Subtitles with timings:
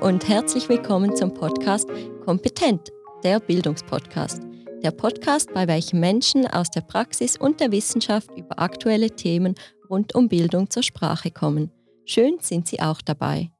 [0.00, 1.88] und herzlich willkommen zum Podcast
[2.24, 2.90] Kompetent,
[3.24, 4.42] der Bildungspodcast.
[4.82, 9.54] Der Podcast, bei welchem Menschen aus der Praxis und der Wissenschaft über aktuelle Themen
[9.88, 11.70] rund um Bildung zur Sprache kommen.
[12.04, 13.50] Schön sind Sie auch dabei.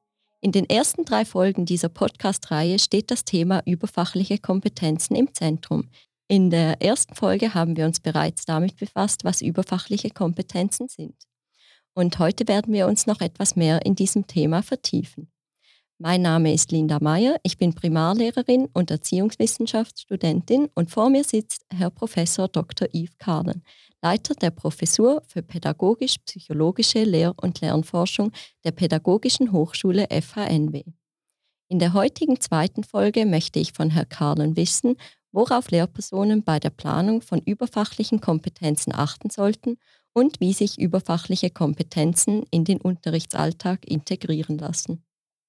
[0.40, 5.88] In den ersten drei Folgen dieser Podcast-Reihe steht das Thema überfachliche Kompetenzen im Zentrum.
[6.28, 11.16] In der ersten Folge haben wir uns bereits damit befasst, was überfachliche Kompetenzen sind.
[11.94, 15.30] Und heute werden wir uns noch etwas mehr in diesem Thema vertiefen.
[15.98, 21.88] Mein Name ist Linda Meyer, ich bin Primarlehrerin und Erziehungswissenschaftsstudentin und vor mir sitzt Herr
[21.88, 22.86] Professor Dr.
[22.92, 23.62] Yves Kahlen,
[24.02, 28.30] Leiter der Professur für pädagogisch-psychologische Lehr- und Lernforschung
[28.62, 30.82] der Pädagogischen Hochschule FHNW.
[31.68, 34.96] In der heutigen zweiten Folge möchte ich von Herrn Kahlen wissen,
[35.32, 39.78] worauf Lehrpersonen bei der Planung von überfachlichen Kompetenzen achten sollten
[40.12, 45.05] und wie sich überfachliche Kompetenzen in den Unterrichtsalltag integrieren lassen.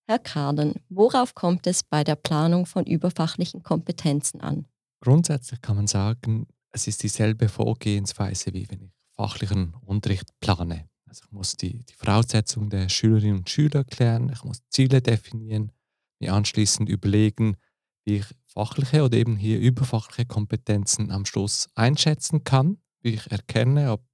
[0.09, 4.65] Herr Kahlen, worauf kommt es bei der Planung von überfachlichen Kompetenzen an?
[5.01, 10.87] Grundsätzlich kann man sagen, es ist dieselbe Vorgehensweise, wie wenn ich fachlichen Unterricht plane.
[11.07, 15.73] Also ich muss die, die Voraussetzungen der Schülerinnen und Schüler klären, ich muss Ziele definieren,
[16.19, 17.57] mir anschließend überlegen,
[18.05, 23.91] wie ich fachliche oder eben hier überfachliche Kompetenzen am Schluss einschätzen kann, wie ich erkenne,
[23.91, 24.05] ob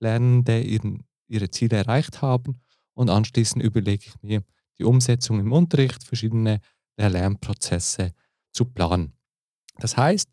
[0.00, 2.62] Lernende ihren, ihre Ziele erreicht haben
[2.94, 4.42] und anschließend überlege ich mir,
[4.78, 6.60] die Umsetzung im Unterricht, verschiedene
[6.96, 8.12] Lernprozesse
[8.52, 9.12] zu planen.
[9.78, 10.30] Das heißt,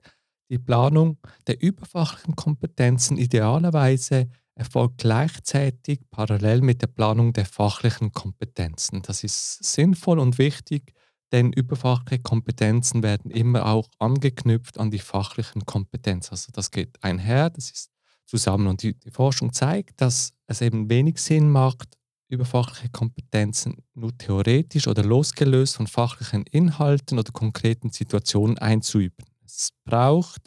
[0.49, 9.01] die Planung der überfachlichen Kompetenzen idealerweise erfolgt gleichzeitig parallel mit der Planung der fachlichen Kompetenzen.
[9.01, 10.93] Das ist sinnvoll und wichtig,
[11.31, 16.31] denn überfachliche Kompetenzen werden immer auch angeknüpft an die fachlichen Kompetenzen.
[16.31, 17.91] Also das geht einher, das ist
[18.25, 18.67] zusammen.
[18.67, 21.97] Und die, die Forschung zeigt, dass es eben wenig Sinn macht,
[22.33, 29.25] überfachliche Kompetenzen nur theoretisch oder losgelöst von fachlichen Inhalten oder konkreten Situationen einzuüben.
[29.45, 30.41] Es braucht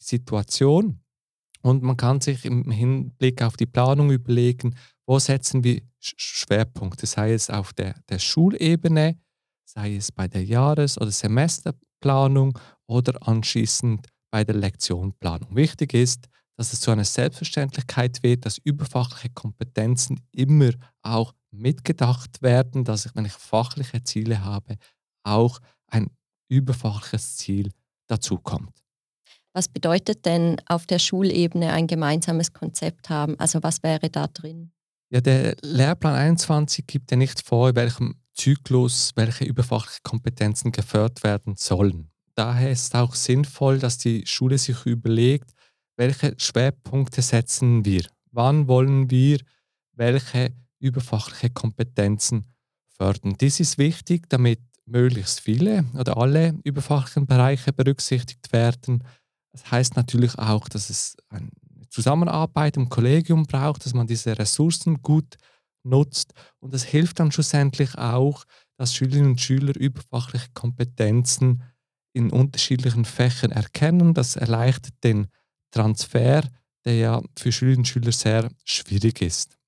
[0.00, 1.00] die Situation
[1.62, 4.74] und man kann sich im Hinblick auf die Planung überlegen,
[5.06, 9.18] wo setzen wir Schwerpunkte, sei es auf der, der Schulebene,
[9.64, 15.54] sei es bei der Jahres- oder Semesterplanung oder anschließend bei der Lektionplanung.
[15.54, 16.28] Wichtig ist,
[16.62, 20.70] dass es zu einer Selbstverständlichkeit wird, dass überfachliche Kompetenzen immer
[21.02, 24.76] auch mitgedacht werden, dass ich, wenn ich fachliche Ziele habe,
[25.24, 25.58] auch
[25.88, 26.08] ein
[26.48, 27.72] überfachliches Ziel
[28.06, 28.70] dazukommt.
[29.52, 33.36] Was bedeutet denn auf der Schulebene ein gemeinsames Konzept haben?
[33.40, 34.70] Also was wäre da drin?
[35.10, 41.24] Ja, der Lehrplan 21 gibt ja nicht vor, in welchem Zyklus welche überfachliche Kompetenzen gefördert
[41.24, 42.12] werden sollen.
[42.36, 45.50] Daher ist es auch sinnvoll, dass die Schule sich überlegt,
[46.02, 48.02] welche Schwerpunkte setzen wir?
[48.32, 49.38] Wann wollen wir
[49.92, 52.52] welche überfachliche Kompetenzen
[52.88, 53.36] fördern?
[53.40, 59.04] Dies ist wichtig, damit möglichst viele oder alle überfachlichen Bereiche berücksichtigt werden.
[59.52, 61.50] Das heißt natürlich auch, dass es eine
[61.88, 65.36] Zusammenarbeit im Kollegium braucht, dass man diese Ressourcen gut
[65.84, 68.42] nutzt und es hilft dann schlussendlich auch,
[68.76, 71.62] dass Schülerinnen und Schüler überfachliche Kompetenzen
[72.12, 74.14] in unterschiedlichen Fächern erkennen.
[74.14, 75.28] Das erleichtert den
[75.72, 76.42] Transfer,
[76.84, 79.58] der ja für Schülerinnen und Schüler sehr schwierig ist.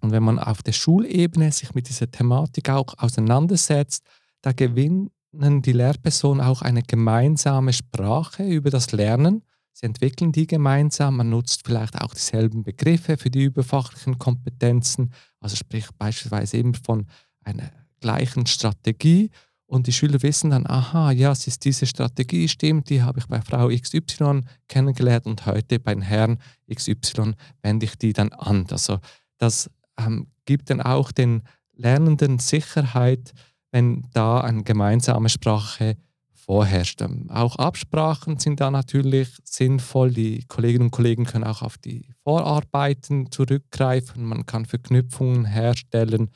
[0.00, 4.04] Und wenn man auf der Schulebene sich mit dieser Thematik auch auseinandersetzt,
[4.40, 9.42] da gewinnen die Lehrpersonen auch eine gemeinsame Sprache über das Lernen.
[9.72, 15.56] Sie entwickeln die gemeinsam, man nutzt vielleicht auch dieselben Begriffe für die überfachlichen Kompetenzen, also
[15.56, 17.06] sprich beispielsweise eben von
[17.44, 19.30] einer gleichen Strategie
[19.70, 23.26] und die Schüler wissen dann, aha, ja, es ist diese Strategie, stimmt, die habe ich
[23.26, 26.38] bei Frau XY kennengelernt und heute bei Herrn
[26.74, 28.66] XY wende ich die dann an.
[28.68, 28.98] Also
[29.38, 31.42] das ähm, gibt dann auch den
[31.72, 33.32] Lernenden Sicherheit,
[33.70, 35.96] wenn da eine gemeinsame Sprache
[36.34, 37.00] vorherrscht.
[37.02, 40.10] Ähm, auch Absprachen sind da natürlich sinnvoll.
[40.10, 44.24] Die Kolleginnen und Kollegen können auch auf die Vorarbeiten zurückgreifen.
[44.24, 46.30] Man kann Verknüpfungen herstellen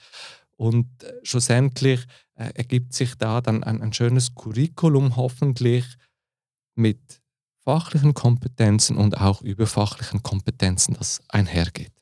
[0.57, 5.85] und äh, schlussendlich äh, ergibt sich da dann ein, ein schönes Curriculum hoffentlich
[6.75, 7.23] mit
[7.65, 11.93] fachlichen Kompetenzen und auch überfachlichen Kompetenzen, das einhergeht.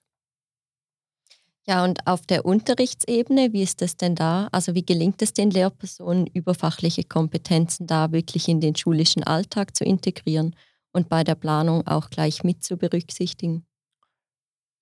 [1.65, 4.49] Ja, und auf der Unterrichtsebene, wie ist das denn da?
[4.51, 9.85] Also wie gelingt es den Lehrpersonen, überfachliche Kompetenzen da wirklich in den schulischen Alltag zu
[9.85, 10.57] integrieren
[10.93, 13.65] und bei der Planung auch gleich mit zu berücksichtigen?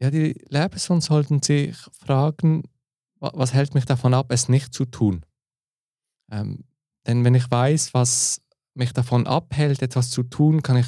[0.01, 2.63] Ja, die Lehrpersonen sollten sich fragen,
[3.19, 5.27] was hält mich davon ab, es nicht zu tun?
[6.31, 6.65] Ähm,
[7.07, 8.41] denn wenn ich weiß, was
[8.75, 10.87] mich davon abhält, etwas zu tun, kann ich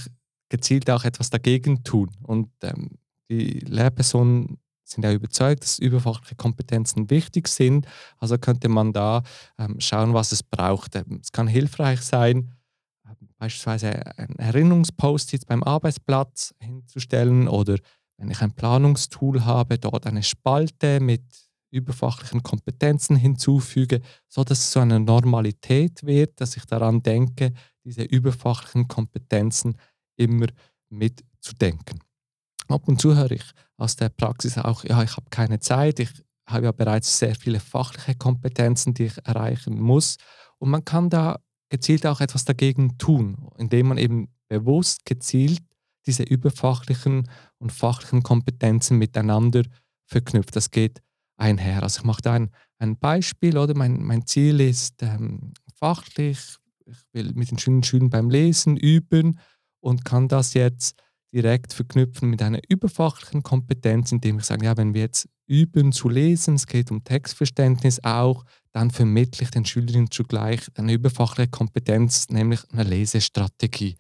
[0.49, 2.11] gezielt auch etwas dagegen tun.
[2.23, 2.99] Und ähm,
[3.31, 7.87] die Lehrpersonen sind ja überzeugt, dass überfachliche Kompetenzen wichtig sind.
[8.19, 9.23] Also könnte man da
[9.59, 10.94] ähm, schauen, was es braucht.
[10.97, 12.55] Ähm, es kann hilfreich sein,
[13.06, 17.77] ähm, beispielsweise ein Erinnerungspost jetzt beim Arbeitsplatz hinzustellen oder
[18.19, 21.25] wenn ich ein Planungstool habe, dort eine Spalte mit
[21.73, 27.53] überfachlichen Kompetenzen hinzufüge, sodass es so eine Normalität wird, dass ich daran denke,
[27.85, 29.77] diese überfachlichen Kompetenzen
[30.17, 30.47] immer
[30.89, 32.01] mitzudenken.
[32.69, 33.45] Ab und zu höre ich
[33.77, 36.11] aus der Praxis auch, ja, ich habe keine Zeit, ich
[36.47, 40.17] habe ja bereits sehr viele fachliche Kompetenzen, die ich erreichen muss.
[40.59, 41.41] Und man kann da
[41.71, 45.63] gezielt auch etwas dagegen tun, indem man eben bewusst gezielt
[46.07, 47.29] diese überfachlichen
[47.59, 49.63] und fachlichen Kompetenzen miteinander
[50.05, 50.55] verknüpft.
[50.57, 51.01] Das geht
[51.43, 51.83] einher.
[51.83, 56.39] Also ich mache da ein, ein Beispiel, oder mein, mein Ziel ist ähm, fachlich,
[56.87, 59.39] ich will mit den Schülerinnen Schülern beim Lesen üben
[59.81, 60.94] und kann das jetzt
[61.33, 66.09] direkt verknüpfen mit einer überfachlichen Kompetenz, indem ich sage, ja, wenn wir jetzt üben zu
[66.09, 72.29] lesen, es geht um Textverständnis auch, dann vermittle ich den Schülerinnen zugleich eine überfachliche Kompetenz,
[72.29, 73.97] nämlich eine Lesestrategie.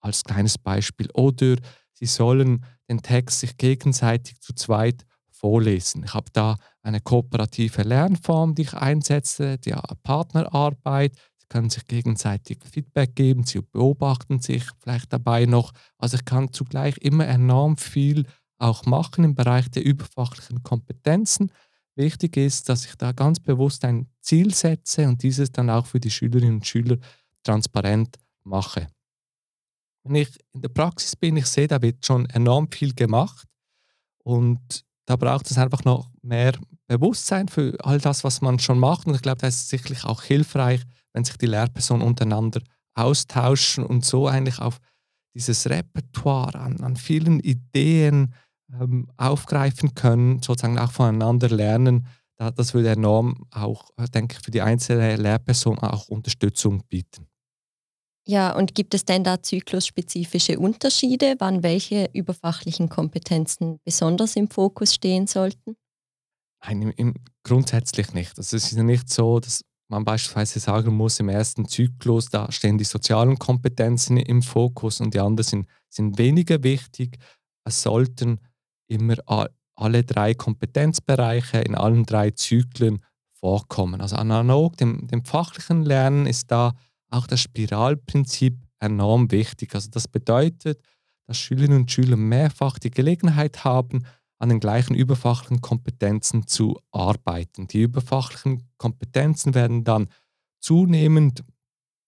[0.00, 1.08] Als kleines Beispiel.
[1.14, 1.56] Oder
[1.92, 6.04] sie sollen den Text sich gegenseitig zu zweit vorlesen.
[6.04, 11.16] Ich habe da eine kooperative Lernform, die ich einsetze, die Partnerarbeit.
[11.36, 15.72] Sie können sich gegenseitig Feedback geben, sie beobachten sich vielleicht dabei noch.
[15.98, 18.26] Also ich kann zugleich immer enorm viel
[18.58, 21.50] auch machen im Bereich der überfachlichen Kompetenzen.
[21.96, 26.00] Wichtig ist, dass ich da ganz bewusst ein Ziel setze und dieses dann auch für
[26.00, 26.96] die Schülerinnen und Schüler
[27.42, 28.88] transparent mache.
[30.04, 33.46] Wenn ich in der Praxis bin, ich sehe, da wird schon enorm viel gemacht
[34.22, 36.52] und da braucht es einfach noch mehr
[36.86, 39.06] Bewusstsein für all das, was man schon macht.
[39.06, 42.60] Und ich glaube, da ist es sicherlich auch hilfreich, wenn sich die Lehrpersonen untereinander
[42.94, 44.78] austauschen und so eigentlich auf
[45.34, 48.34] dieses Repertoire an, an vielen Ideen
[48.72, 52.06] ähm, aufgreifen können, sozusagen auch voneinander lernen.
[52.36, 57.26] Da, das würde enorm auch, denke ich, für die einzelne Lehrperson auch Unterstützung bieten.
[58.26, 64.94] Ja, und gibt es denn da zyklusspezifische Unterschiede, wann welche überfachlichen Kompetenzen besonders im Fokus
[64.94, 65.76] stehen sollten?
[66.64, 68.38] Nein, im, grundsätzlich nicht.
[68.38, 72.78] Also es ist nicht so, dass man beispielsweise sagen muss, im ersten Zyklus, da stehen
[72.78, 77.18] die sozialen Kompetenzen im Fokus und die anderen sind, sind weniger wichtig.
[77.64, 78.40] Es sollten
[78.88, 79.16] immer
[79.76, 83.04] alle drei Kompetenzbereiche in allen drei Zyklen
[83.34, 84.00] vorkommen.
[84.00, 86.74] Also analog dem, dem fachlichen Lernen ist da
[87.14, 89.74] auch das Spiralprinzip enorm wichtig.
[89.74, 90.82] Also das bedeutet,
[91.26, 94.04] dass Schülerinnen und Schüler mehrfach die Gelegenheit haben,
[94.38, 97.66] an den gleichen überfachlichen Kompetenzen zu arbeiten.
[97.68, 100.08] Die überfachlichen Kompetenzen werden dann
[100.60, 101.44] zunehmend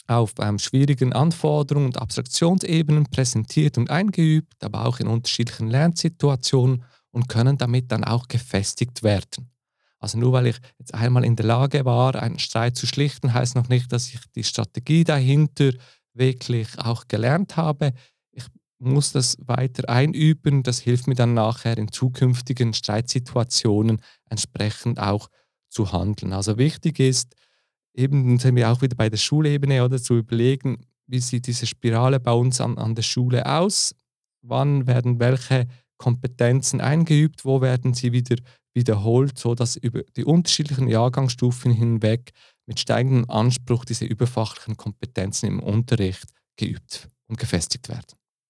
[0.07, 7.29] auf ähm, schwierigen Anforderungen und Abstraktionsebenen präsentiert und eingeübt, aber auch in unterschiedlichen Lernsituationen und
[7.29, 9.51] können damit dann auch gefestigt werden.
[9.99, 13.55] Also nur weil ich jetzt einmal in der Lage war, einen Streit zu schlichten, heißt
[13.57, 15.73] noch nicht, dass ich die Strategie dahinter
[16.15, 17.93] wirklich auch gelernt habe.
[18.33, 18.45] Ich
[18.79, 20.63] muss das weiter einüben.
[20.63, 25.29] Das hilft mir dann nachher in zukünftigen Streitsituationen entsprechend auch
[25.69, 26.33] zu handeln.
[26.33, 27.35] Also wichtig ist,
[27.95, 32.21] eben sind wir auch wieder bei der Schulebene oder zu überlegen, wie sieht diese Spirale
[32.21, 33.95] bei uns an, an der Schule aus?
[34.43, 35.67] Wann werden welche
[35.99, 37.45] Kompetenzen eingeübt?
[37.45, 38.37] Wo werden sie wieder
[38.77, 42.31] wiederholt, sodass über die unterschiedlichen Jahrgangsstufen hinweg
[42.67, 48.07] mit steigendem Anspruch diese überfachlichen Kompetenzen im Unterricht geübt und gefestigt werden.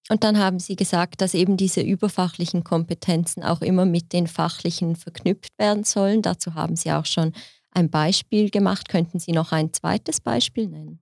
[0.09, 4.95] Und dann haben Sie gesagt, dass eben diese überfachlichen Kompetenzen auch immer mit den fachlichen
[4.95, 6.21] verknüpft werden sollen.
[6.21, 7.33] Dazu haben Sie auch schon
[7.71, 8.87] ein Beispiel gemacht.
[8.87, 10.99] Könnten Sie noch ein zweites Beispiel nennen?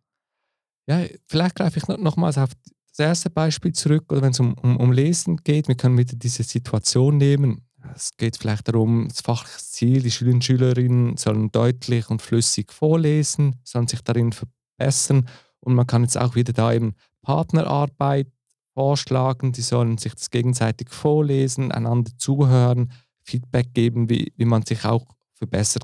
[0.88, 2.52] Ja, vielleicht greife ich nochmals auf
[2.98, 5.68] das erste Beispiel zurück, oder wenn es um, um, um Lesen geht.
[5.68, 7.65] Wir können wieder diese Situation nehmen.
[7.94, 12.72] Es geht vielleicht darum, das fachliche Ziel, die Schülerinnen und Schülerinnen sollen deutlich und flüssig
[12.72, 15.28] vorlesen, sollen sich darin verbessern.
[15.60, 18.28] Und man kann jetzt auch wieder da eben Partnerarbeit
[18.74, 22.92] vorschlagen, die sollen sich das gegenseitig vorlesen, einander zuhören,
[23.24, 25.84] Feedback geben, wie, wie man sich auch verbessern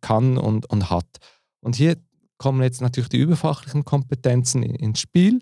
[0.00, 1.18] kann und, und hat.
[1.60, 1.96] Und hier
[2.38, 5.40] kommen jetzt natürlich die überfachlichen Kompetenzen ins Spiel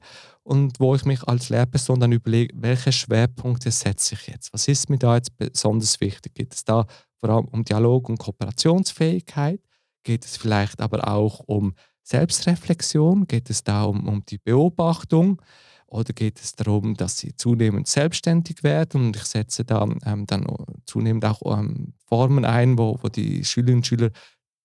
[0.49, 4.51] und wo ich mich als Lehrperson dann überlege, welche Schwerpunkte setze ich jetzt?
[4.55, 6.33] Was ist mir da jetzt besonders wichtig?
[6.35, 6.87] Geht es da
[7.19, 9.61] vor allem um Dialog und Kooperationsfähigkeit?
[10.05, 13.27] Geht es vielleicht aber auch um Selbstreflexion?
[13.27, 15.43] Geht es da um, um die Beobachtung?
[15.87, 19.09] Oder geht es darum, dass sie zunehmend selbstständig werden?
[19.09, 20.47] Und ich setze da ähm, dann
[20.87, 24.09] zunehmend auch ähm, Formen ein, wo, wo die Schülerinnen und Schüler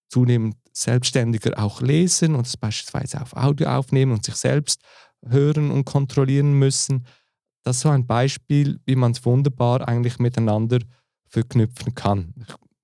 [0.07, 4.81] zunehmend selbstständiger auch lesen und es beispielsweise auf Audio aufnehmen und sich selbst
[5.27, 7.05] hören und kontrollieren müssen.
[7.63, 10.79] Das ist so ein Beispiel, wie man es wunderbar eigentlich miteinander
[11.27, 12.33] verknüpfen kann.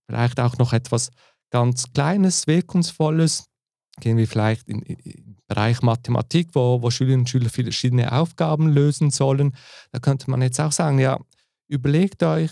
[0.08, 1.10] Vielleicht auch noch etwas
[1.52, 3.46] ganz Kleines, Wirkungsvolles.
[4.00, 9.12] Gehen wir vielleicht in, in Bereich Mathematik, wo, wo Schülerinnen und Schüler verschiedene Aufgaben lösen
[9.12, 9.56] sollen.
[9.92, 11.20] Da könnte man jetzt auch sagen, ja,
[11.68, 12.52] überlegt euch,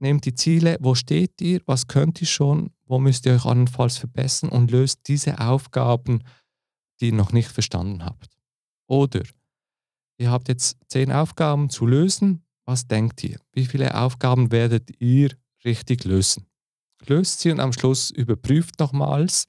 [0.00, 3.98] nehmt die Ziele, wo steht ihr, was könnt ihr schon, wo müsst ihr euch allenfalls
[3.98, 6.24] verbessern und löst diese Aufgaben,
[7.00, 8.33] die ihr noch nicht verstanden habt.
[8.86, 9.22] Oder
[10.18, 13.38] ihr habt jetzt zehn Aufgaben zu lösen, was denkt ihr?
[13.52, 16.46] Wie viele Aufgaben werdet ihr richtig lösen?
[17.06, 19.46] Löst sie und am Schluss überprüft nochmals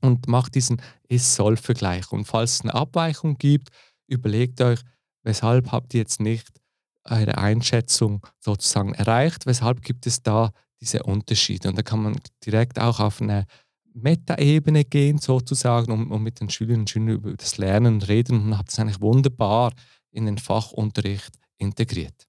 [0.00, 2.10] und macht diesen Ist-Soll-Vergleich.
[2.12, 3.68] Und falls es eine Abweichung gibt,
[4.06, 4.80] überlegt euch,
[5.22, 6.48] weshalb habt ihr jetzt nicht
[7.04, 11.68] eure Einschätzung sozusagen erreicht, weshalb gibt es da diese Unterschiede.
[11.68, 13.46] Und da kann man direkt auch auf eine
[13.94, 18.58] Metaebene gehen, sozusagen, um, um mit den Schülerinnen und Schülern über das Lernen reden und
[18.58, 19.72] hat es eigentlich wunderbar
[20.10, 22.28] in den Fachunterricht integriert.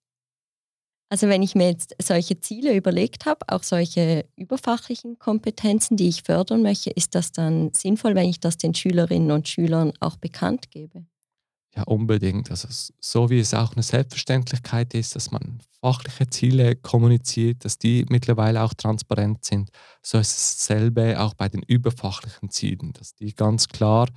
[1.11, 6.21] Also wenn ich mir jetzt solche Ziele überlegt habe, auch solche überfachlichen Kompetenzen, die ich
[6.21, 10.69] fördern möchte, ist das dann sinnvoll, wenn ich das den Schülerinnen und Schülern auch bekannt
[10.69, 11.05] gebe?
[11.75, 12.49] Ja, unbedingt.
[12.49, 12.67] Also
[12.99, 18.63] so wie es auch eine Selbstverständlichkeit ist, dass man fachliche Ziele kommuniziert, dass die mittlerweile
[18.63, 19.69] auch transparent sind,
[20.01, 24.07] so ist es dasselbe auch bei den überfachlichen Zielen, dass die ganz klar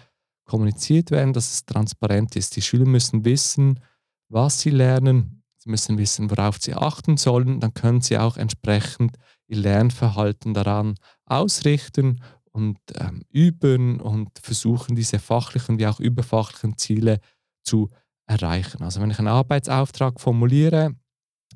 [0.45, 2.57] kommuniziert werden, dass es transparent ist.
[2.57, 3.81] Die Schüler müssen wissen,
[4.29, 9.17] was sie lernen, sie müssen wissen, worauf sie achten sollen, dann können sie auch entsprechend
[9.47, 10.95] ihr Lernverhalten daran
[11.27, 17.42] ausrichten und ähm, üben und versuchen, diese fachlichen wie auch überfachlichen Ziele zu
[18.27, 18.83] erreichen.
[18.83, 20.95] Also wenn ich einen Arbeitsauftrag formuliere,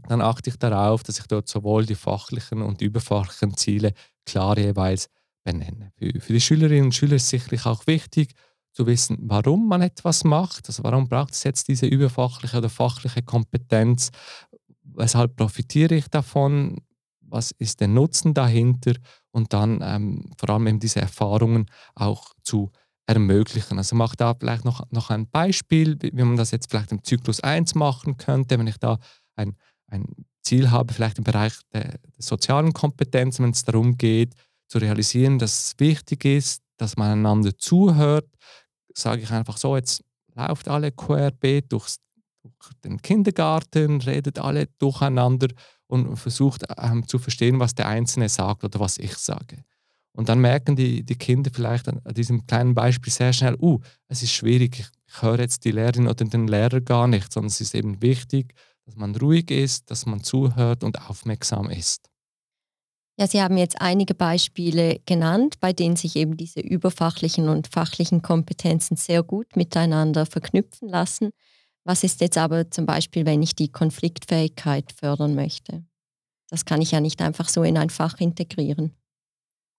[0.09, 3.93] dann achte ich darauf, dass ich dort sowohl die fachlichen und überfachlichen Ziele
[4.25, 5.09] klar jeweils
[5.45, 5.93] benenne.
[5.97, 8.35] Für, für die Schülerinnen und Schüler ist sicherlich auch wichtig
[8.73, 10.69] zu wissen, warum man etwas macht.
[10.69, 14.11] Also warum braucht es jetzt diese überfachliche oder fachliche Kompetenz?
[14.83, 16.83] Weshalb profitiere ich davon?
[17.21, 18.93] Was ist der Nutzen dahinter?
[19.31, 22.71] Und dann ähm, vor allem eben diese Erfahrungen auch zu
[23.07, 23.79] ermöglichen.
[23.79, 27.41] Also mache da vielleicht noch, noch ein Beispiel, wie man das jetzt vielleicht im Zyklus
[27.41, 28.99] 1 machen könnte, wenn ich da
[29.37, 30.07] ein, ein
[30.43, 34.35] Ziel habe, vielleicht im Bereich der, sozialen Kompetenz, wenn es darum geht,
[34.69, 38.29] zu realisieren, dass es wichtig ist, dass man einander zuhört,
[38.95, 40.03] sage ich einfach so, jetzt
[40.35, 41.99] lauft alle querbeet durchs,
[42.43, 45.49] durch den Kindergarten, redet alle durcheinander
[45.87, 49.65] und versucht ähm, zu verstehen, was der Einzelne sagt oder was ich sage.
[50.16, 54.23] Und dann merken die, die Kinder vielleicht an, diesem kleinen Beispiel sehr schnell, uh, es
[54.23, 57.61] ist schwierig, ich, ich höre jetzt die Lehrerin oder den Lehrer gar nicht, sondern es
[57.61, 58.54] ist eben wichtig,
[58.87, 62.08] dass man ruhig ist, dass man zuhört und aufmerksam ist.
[63.18, 68.23] Ja, Sie haben jetzt einige Beispiele genannt, bei denen sich eben diese überfachlichen und fachlichen
[68.23, 71.30] Kompetenzen sehr gut miteinander verknüpfen lassen.
[71.85, 75.85] Was ist jetzt aber zum Beispiel, wenn ich die Konfliktfähigkeit fördern möchte?
[76.49, 78.94] Das kann ich ja nicht einfach so in ein Fach integrieren.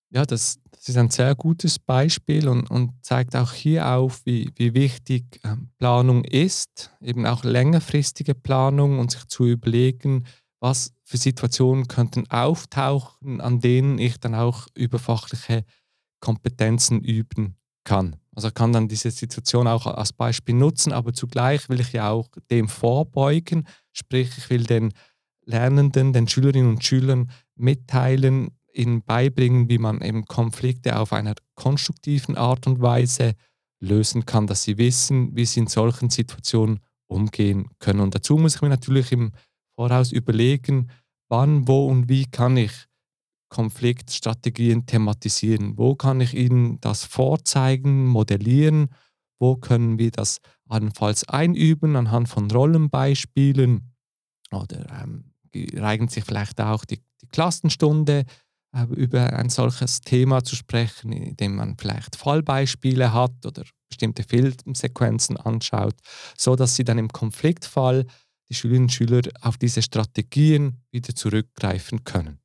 [0.10, 4.52] Ja, das, das ist ein sehr gutes Beispiel und, und zeigt auch hier auf, wie,
[4.56, 10.26] wie wichtig ähm, Planung ist, eben auch längerfristige Planung und sich zu überlegen,
[10.60, 15.66] was für Situationen könnten auftauchen, an denen ich dann auch überfachliche
[16.22, 18.16] Kompetenzen üben kann.
[18.34, 22.30] Also kann dann diese Situation auch als Beispiel nutzen, aber zugleich will ich ja auch
[22.50, 24.94] dem vorbeugen, sprich ich will den
[25.46, 32.38] Lernenden, den Schülerinnen und Schülern mitteilen, ihnen beibringen, wie man eben Konflikte auf einer konstruktiven
[32.38, 33.34] Art und Weise
[33.80, 38.02] lösen kann, dass sie wissen, wie sie in solchen Situationen umgehen können.
[38.02, 39.32] Und dazu muss ich mir natürlich im
[39.76, 40.90] Voraus überlegen,
[41.30, 42.72] wann, wo und wie kann ich
[43.50, 45.78] Konfliktstrategien thematisieren.
[45.78, 48.90] Wo kann ich Ihnen das vorzeigen, modellieren?
[49.40, 53.94] Wo können wir das allenfalls einüben anhand von Rollenbeispielen?
[54.52, 55.32] Oder ähm,
[55.76, 58.26] reigen sich vielleicht auch die, die Klassenstunde
[58.90, 65.96] über ein solches Thema zu sprechen, indem man vielleicht Fallbeispiele hat oder bestimmte Filmsequenzen anschaut,
[66.38, 68.06] so dass sie dann im Konfliktfall
[68.50, 72.40] die Schülerinnen und Schüler auf diese Strategien wieder zurückgreifen können.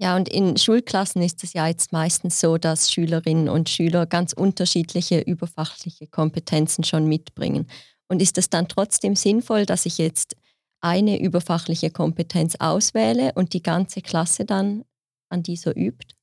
[0.00, 4.32] Ja, und in Schulklassen ist es ja jetzt meistens so, dass Schülerinnen und Schüler ganz
[4.32, 7.68] unterschiedliche überfachliche Kompetenzen schon mitbringen.
[8.08, 10.36] Und ist es dann trotzdem sinnvoll, dass ich jetzt
[10.84, 14.84] eine überfachliche Kompetenz auswähle und die ganze Klasse dann
[15.30, 16.14] an dieser übt?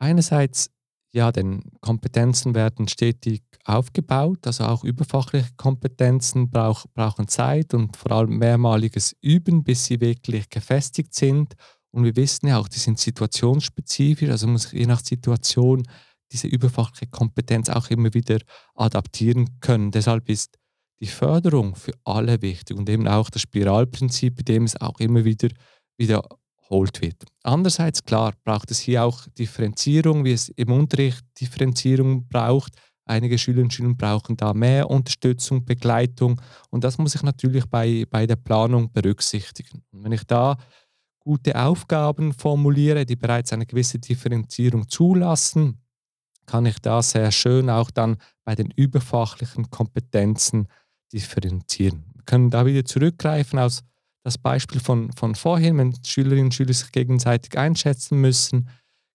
[0.00, 0.70] Einerseits
[1.12, 8.12] ja, denn Kompetenzen werden stetig aufgebaut, also auch überfachliche Kompetenzen brauch, brauchen Zeit und vor
[8.12, 11.54] allem mehrmaliges Üben, bis sie wirklich gefestigt sind.
[11.90, 15.82] Und wir wissen ja auch, die sind situationsspezifisch, also muss ich je nach Situation
[16.30, 18.38] diese überfachliche Kompetenz auch immer wieder
[18.74, 19.90] adaptieren können.
[19.90, 20.58] Deshalb ist
[21.00, 25.24] die Förderung für alle wichtig und eben auch das Spiralprinzip, bei dem es auch immer
[25.24, 25.48] wieder
[25.96, 27.24] wiederholt wird.
[27.42, 32.74] Andererseits, klar, braucht es hier auch Differenzierung, wie es im Unterricht Differenzierung braucht.
[33.04, 36.40] Einige Schülerinnen und Schüler brauchen da mehr Unterstützung, Begleitung
[36.70, 39.82] und das muss ich natürlich bei, bei der Planung berücksichtigen.
[39.90, 40.58] Und wenn ich da
[41.20, 45.80] gute Aufgaben formuliere, die bereits eine gewisse Differenzierung zulassen,
[46.48, 50.66] kann ich da sehr schön auch dann bei den überfachlichen Kompetenzen
[51.12, 52.04] differenzieren.
[52.14, 53.80] Wir können da wieder zurückgreifen auf
[54.24, 58.68] das Beispiel von, von vorhin, wenn Schülerinnen und Schüler sich gegenseitig einschätzen müssen,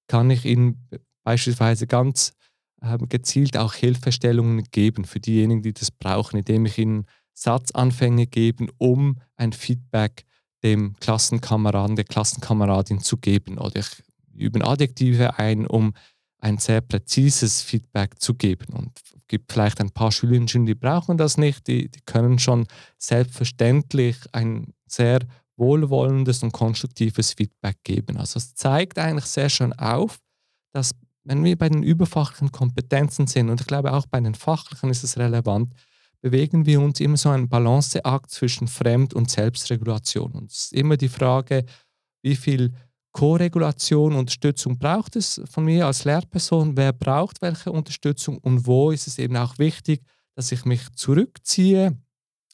[0.08, 0.88] kann ich ihnen
[1.24, 2.34] beispielsweise ganz
[2.82, 8.68] äh, gezielt auch Hilfestellungen geben für diejenigen, die das brauchen, indem ich ihnen Satzanfänge gebe,
[8.78, 10.26] um ein Feedback
[10.64, 13.58] dem Klassenkameraden, der Klassenkameradin zu geben.
[13.58, 15.94] Oder ich übe Adjektive ein, um
[16.40, 18.74] ein sehr präzises Feedback zu geben.
[18.74, 18.92] Und
[19.28, 24.74] gibt vielleicht ein paar Schülerinnen, die brauchen das nicht, die, die können schon selbstverständlich ein
[24.88, 25.20] sehr
[25.58, 28.18] wohlwollendes und konstruktives Feedback geben.
[28.18, 30.20] Also es zeigt eigentlich sehr schön auf,
[30.72, 30.92] dass
[31.24, 35.04] wenn wir bei den überfachlichen Kompetenzen sind, und ich glaube auch bei den fachlichen ist
[35.04, 35.74] es relevant,
[36.22, 40.32] bewegen wir uns immer so einen Balanceakt zwischen Fremd- und Selbstregulation.
[40.32, 41.66] Und es ist immer die Frage,
[42.22, 42.74] wie viel
[43.14, 46.76] Co-Regulation, Unterstützung braucht es von mir als Lehrperson?
[46.76, 50.04] Wer braucht welche Unterstützung und wo ist es eben auch wichtig,
[50.36, 51.96] dass ich mich zurückziehe,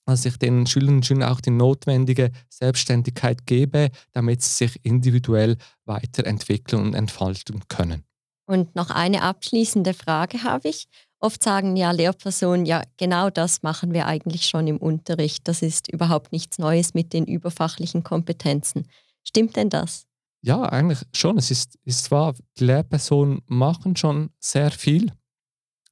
[0.05, 5.57] dass ich den Schülerinnen und Schülern auch die notwendige Selbstständigkeit gebe, damit sie sich individuell
[5.85, 8.03] weiterentwickeln und entfalten können.
[8.45, 10.87] Und noch eine abschließende Frage habe ich.
[11.19, 15.47] Oft sagen ja Lehrpersonen, ja, genau das machen wir eigentlich schon im Unterricht.
[15.47, 18.87] Das ist überhaupt nichts Neues mit den überfachlichen Kompetenzen.
[19.23, 20.08] Stimmt denn das?
[20.41, 21.38] Ja, eigentlich schon.
[21.38, 25.12] Es ist, ist zwar, die Lehrpersonen machen schon sehr viel.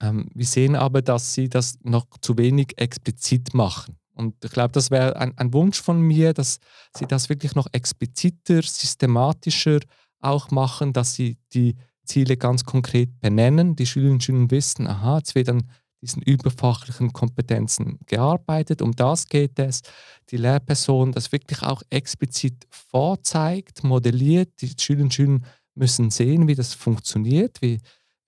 [0.01, 3.97] Ähm, wir sehen aber, dass sie das noch zu wenig explizit machen.
[4.13, 6.59] Und ich glaube, das wäre ein, ein, Wunsch von mir, dass
[6.95, 9.79] sie das wirklich noch expliziter, systematischer
[10.21, 13.75] auch machen, dass sie die Ziele ganz konkret benennen.
[13.75, 15.69] Die Schülerinnen und Schüler wissen, aha, jetzt wird an
[16.01, 18.81] diesen überfachlichen Kompetenzen gearbeitet.
[18.81, 19.81] Um das geht es.
[20.29, 24.61] Die Lehrperson das wirklich auch explizit vorzeigt, modelliert.
[24.61, 25.39] Die Schülerinnen und Schüler
[25.75, 27.79] müssen sehen, wie das funktioniert, wie,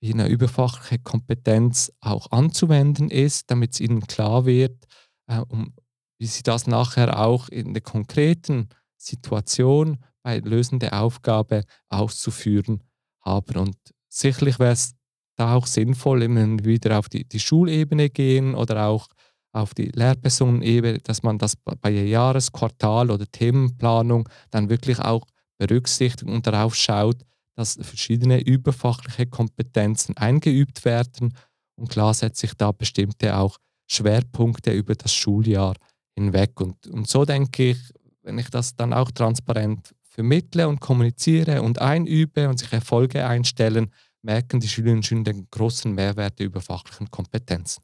[0.01, 4.86] wie eine überfachliche Kompetenz auch anzuwenden ist, damit es ihnen klar wird,
[5.27, 5.73] äh, um,
[6.17, 12.84] wie sie das nachher auch in der konkreten Situation bei Lösen der Aufgabe auszuführen
[13.21, 13.58] haben.
[13.58, 13.77] Und
[14.10, 14.95] sicherlich wäre es
[15.39, 19.08] da auch sinnvoll, wenn wir wieder auf die, die Schulebene gehen oder auch
[19.52, 25.25] auf die Lehrpersonenebene, dass man das bei Jahres-, Quartal- oder Themenplanung dann wirklich auch
[25.58, 27.17] berücksichtigt und darauf schaut,
[27.56, 31.34] dass verschiedene überfachliche Kompetenzen eingeübt werden.
[31.75, 35.75] Und klar setze ich da bestimmte auch Schwerpunkte über das Schuljahr
[36.15, 36.60] hinweg.
[36.62, 37.78] Und, und so denke ich,
[38.21, 43.91] wenn ich das dann auch transparent vermittle und kommuniziere und einübe und sich Erfolge einstellen,
[44.21, 47.84] merken die Schülerinnen und Schüler den großen Mehrwert der überfachlichen Kompetenzen.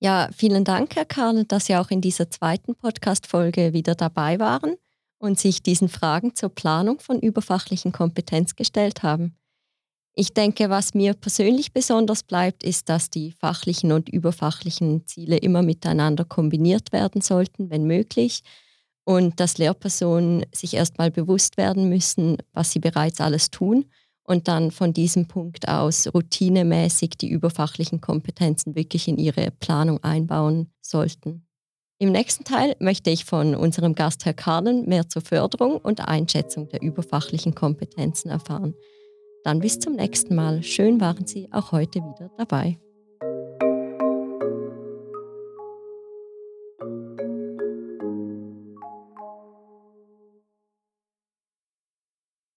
[0.00, 4.74] Ja, vielen Dank, Herr Karl, dass Sie auch in dieser zweiten Podcast-Folge wieder dabei waren
[5.18, 9.36] und sich diesen Fragen zur Planung von überfachlichen Kompetenz gestellt haben.
[10.14, 15.62] Ich denke, was mir persönlich besonders bleibt, ist, dass die fachlichen und überfachlichen Ziele immer
[15.62, 18.42] miteinander kombiniert werden sollten, wenn möglich,
[19.04, 23.86] und dass Lehrpersonen sich erstmal bewusst werden müssen, was sie bereits alles tun
[24.32, 30.72] und dann von diesem Punkt aus routinemäßig die überfachlichen Kompetenzen wirklich in ihre Planung einbauen
[30.80, 31.46] sollten.
[31.98, 36.68] Im nächsten Teil möchte ich von unserem Gast Herr Karlen mehr zur Förderung und Einschätzung
[36.70, 38.74] der überfachlichen Kompetenzen erfahren.
[39.44, 40.62] Dann bis zum nächsten Mal.
[40.62, 42.78] Schön waren Sie auch heute wieder dabei.